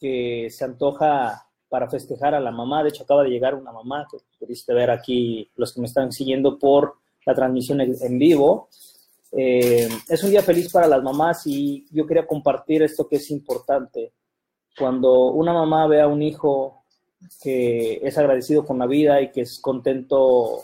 que 0.00 0.48
se 0.50 0.64
antoja 0.64 1.47
para 1.68 1.88
festejar 1.88 2.34
a 2.34 2.40
la 2.40 2.50
mamá. 2.50 2.82
De 2.82 2.90
hecho, 2.90 3.04
acaba 3.04 3.22
de 3.22 3.30
llegar 3.30 3.54
una 3.54 3.72
mamá 3.72 4.06
que 4.10 4.18
pudiste 4.38 4.72
ver 4.74 4.90
aquí, 4.90 5.50
los 5.56 5.72
que 5.72 5.80
me 5.80 5.86
están 5.86 6.12
siguiendo 6.12 6.58
por 6.58 6.94
la 7.26 7.34
transmisión 7.34 7.80
en 7.80 8.18
vivo. 8.18 8.68
Eh, 9.32 9.88
es 10.08 10.24
un 10.24 10.30
día 10.30 10.42
feliz 10.42 10.72
para 10.72 10.86
las 10.86 11.02
mamás 11.02 11.46
y 11.46 11.86
yo 11.90 12.06
quería 12.06 12.26
compartir 12.26 12.82
esto 12.82 13.06
que 13.06 13.16
es 13.16 13.30
importante. 13.30 14.12
Cuando 14.78 15.26
una 15.26 15.52
mamá 15.52 15.86
ve 15.86 16.00
a 16.00 16.08
un 16.08 16.22
hijo 16.22 16.84
que 17.42 18.00
es 18.02 18.16
agradecido 18.16 18.64
con 18.64 18.78
la 18.78 18.86
vida 18.86 19.20
y 19.20 19.30
que 19.30 19.42
es 19.42 19.58
contento 19.60 20.62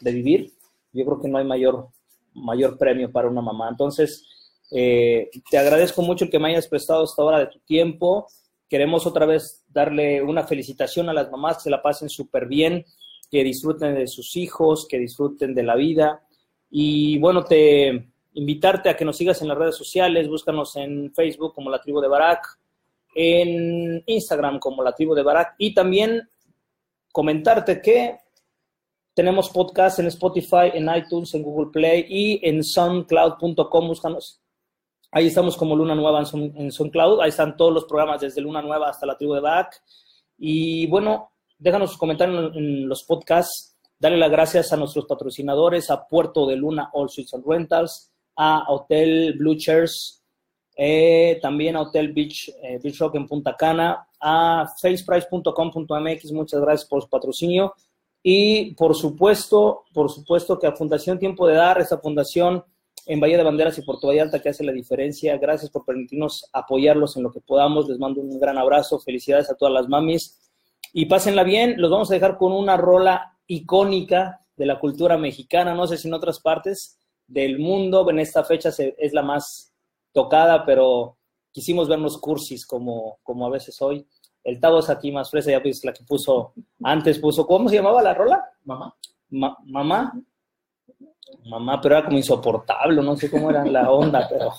de 0.00 0.12
vivir, 0.12 0.52
yo 0.92 1.04
creo 1.04 1.20
que 1.20 1.28
no 1.28 1.38
hay 1.38 1.44
mayor, 1.44 1.88
mayor 2.34 2.78
premio 2.78 3.10
para 3.10 3.28
una 3.28 3.40
mamá. 3.40 3.68
Entonces, 3.68 4.24
eh, 4.70 5.30
te 5.50 5.58
agradezco 5.58 6.02
mucho 6.02 6.28
que 6.30 6.38
me 6.38 6.50
hayas 6.50 6.68
prestado 6.68 7.04
esta 7.04 7.22
hora 7.24 7.38
de 7.40 7.46
tu 7.46 7.58
tiempo. 7.60 8.28
Queremos 8.74 9.06
otra 9.06 9.24
vez 9.24 9.64
darle 9.68 10.20
una 10.20 10.42
felicitación 10.42 11.08
a 11.08 11.12
las 11.12 11.30
mamás, 11.30 11.58
que 11.58 11.62
se 11.62 11.70
la 11.70 11.80
pasen 11.80 12.08
súper 12.08 12.46
bien, 12.46 12.84
que 13.30 13.44
disfruten 13.44 13.94
de 13.94 14.08
sus 14.08 14.34
hijos, 14.34 14.88
que 14.88 14.98
disfruten 14.98 15.54
de 15.54 15.62
la 15.62 15.76
vida. 15.76 16.26
Y 16.70 17.20
bueno, 17.20 17.44
te 17.44 18.08
invitarte 18.32 18.88
a 18.88 18.96
que 18.96 19.04
nos 19.04 19.16
sigas 19.16 19.40
en 19.40 19.46
las 19.46 19.58
redes 19.58 19.76
sociales, 19.76 20.26
búscanos 20.28 20.74
en 20.74 21.14
Facebook 21.14 21.54
como 21.54 21.70
La 21.70 21.80
Tribu 21.80 22.00
de 22.00 22.08
Barak, 22.08 22.44
en 23.14 24.02
Instagram 24.06 24.58
como 24.58 24.82
La 24.82 24.92
Tribu 24.92 25.14
de 25.14 25.22
Barak 25.22 25.54
y 25.56 25.72
también 25.72 26.28
comentarte 27.12 27.80
que 27.80 28.18
tenemos 29.14 29.50
podcast 29.50 30.00
en 30.00 30.06
Spotify, 30.06 30.72
en 30.74 30.90
iTunes, 30.92 31.32
en 31.34 31.44
Google 31.44 31.70
Play 31.70 32.06
y 32.08 32.40
en 32.42 32.64
soundcloud.com, 32.64 33.86
búscanos 33.86 34.43
Ahí 35.16 35.28
estamos 35.28 35.56
como 35.56 35.76
Luna 35.76 35.94
Nueva 35.94 36.24
en, 36.32 36.72
SoundCloud. 36.72 37.20
Ahí 37.20 37.28
están 37.28 37.56
todos 37.56 37.72
los 37.72 37.84
programas 37.84 38.20
desde 38.20 38.40
Luna 38.40 38.60
Nueva 38.60 38.88
hasta 38.88 39.06
la 39.06 39.16
tribu 39.16 39.34
de 39.34 39.40
Back. 39.40 39.80
Y 40.38 40.88
bueno, 40.88 41.30
déjanos 41.56 41.90
sus 41.90 41.98
comentarios 42.00 42.52
en, 42.56 42.88
los 42.88 43.04
podcasts. 43.04 43.76
Dale 43.96 44.16
las 44.16 44.28
gracias 44.28 44.72
a 44.72 44.76
nuestros 44.76 45.06
patrocinadores, 45.06 45.88
a 45.88 46.08
Puerto 46.08 46.48
de 46.48 46.56
Luna 46.56 46.90
All 46.92 47.08
Suites 47.08 47.32
and 47.32 47.44
Rentals, 47.46 48.10
a 48.34 48.64
Hotel 48.66 49.34
Blue 49.38 49.56
Chairs, 49.56 50.20
eh, 50.76 51.38
también 51.40 51.76
a 51.76 51.82
Hotel 51.82 52.12
Beach, 52.12 52.48
eh, 52.60 52.80
Beach 52.82 52.98
Rock 52.98 53.14
en 53.14 53.28
Punta 53.28 53.54
Cana, 53.56 54.08
a 54.18 54.66
faceprice.com.mx. 54.82 56.32
Muchas 56.32 56.60
gracias 56.60 56.88
por 56.88 57.02
su 57.02 57.08
patrocinio. 57.08 57.72
Y 58.20 58.74
por 58.74 58.96
supuesto, 58.96 59.84
por 59.92 60.10
supuesto 60.10 60.58
que 60.58 60.66
a 60.66 60.72
Fundación 60.72 61.20
Tiempo 61.20 61.46
de 61.46 61.54
Dar, 61.54 61.80
esa 61.80 61.98
fundación 61.98 62.64
en 63.06 63.20
Bahía 63.20 63.36
de 63.36 63.42
Banderas 63.42 63.78
y 63.78 63.82
Puerto 63.82 64.08
Vallarta 64.08 64.40
que 64.40 64.48
hace 64.48 64.64
la 64.64 64.72
diferencia. 64.72 65.36
Gracias 65.38 65.70
por 65.70 65.84
permitirnos 65.84 66.48
apoyarlos 66.52 67.16
en 67.16 67.22
lo 67.22 67.32
que 67.32 67.40
podamos. 67.40 67.88
Les 67.88 67.98
mando 67.98 68.20
un 68.20 68.38
gran 68.38 68.58
abrazo. 68.58 68.98
Felicidades 68.98 69.50
a 69.50 69.56
todas 69.56 69.74
las 69.74 69.88
mamis. 69.88 70.50
Y 70.92 71.06
pásenla 71.06 71.44
bien. 71.44 71.74
Los 71.78 71.90
vamos 71.90 72.10
a 72.10 72.14
dejar 72.14 72.36
con 72.38 72.52
una 72.52 72.76
rola 72.76 73.36
icónica 73.46 74.40
de 74.56 74.66
la 74.66 74.78
cultura 74.78 75.18
mexicana. 75.18 75.74
No 75.74 75.86
sé 75.86 75.96
si 75.96 76.08
en 76.08 76.14
otras 76.14 76.40
partes 76.40 76.98
del 77.26 77.58
mundo 77.58 78.08
en 78.10 78.20
esta 78.20 78.44
fecha 78.44 78.70
es 78.98 79.12
la 79.12 79.22
más 79.22 79.72
tocada, 80.12 80.64
pero 80.64 81.18
quisimos 81.52 81.88
vernos 81.88 82.18
cursis 82.18 82.66
como, 82.66 83.18
como 83.22 83.46
a 83.46 83.50
veces 83.50 83.80
hoy. 83.82 84.06
El 84.42 84.60
Tavo 84.60 84.80
es 84.80 84.90
aquí 84.90 85.10
más 85.10 85.30
fresa, 85.30 85.50
ya 85.50 85.62
pues 85.62 85.84
la 85.84 85.92
que 85.92 86.04
puso 86.04 86.52
antes, 86.82 87.18
puso, 87.18 87.46
¿cómo 87.46 87.68
se 87.68 87.76
llamaba 87.76 88.02
la 88.02 88.12
rola? 88.12 88.44
Mamá. 88.64 88.94
mamá 89.30 90.12
mamá, 91.46 91.80
pero 91.80 91.96
era 91.96 92.04
como 92.04 92.16
insoportable, 92.18 93.02
no 93.02 93.16
sé 93.16 93.30
cómo 93.30 93.50
era 93.50 93.64
la 93.64 93.90
onda, 93.90 94.26
pero 94.28 94.52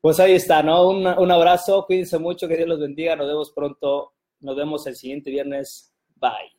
pues 0.00 0.20
ahí 0.20 0.32
está, 0.32 0.62
¿no? 0.62 0.88
Un, 0.88 1.06
un 1.06 1.30
abrazo, 1.30 1.84
cuídense 1.86 2.18
mucho, 2.18 2.46
que 2.48 2.56
Dios 2.56 2.68
los 2.68 2.80
bendiga, 2.80 3.16
nos 3.16 3.26
vemos 3.26 3.52
pronto, 3.52 4.12
nos 4.40 4.56
vemos 4.56 4.86
el 4.86 4.96
siguiente 4.96 5.30
viernes, 5.30 5.92
bye. 6.16 6.52